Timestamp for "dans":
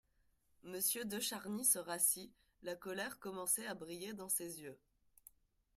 4.13-4.29